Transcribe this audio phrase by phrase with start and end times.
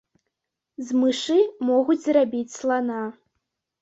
[0.87, 1.37] З мышы
[1.69, 3.01] могуць зрабіць слана.